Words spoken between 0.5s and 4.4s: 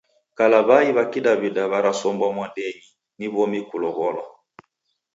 w'ai w'a kidaw'ida w'arasombwa mwadenyi ni w'omi kulow'olwa.